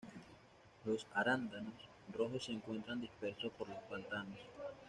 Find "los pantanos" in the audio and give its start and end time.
3.69-4.39